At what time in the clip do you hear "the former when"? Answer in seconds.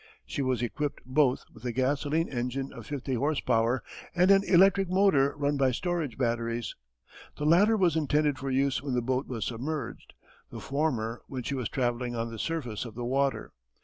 10.49-11.43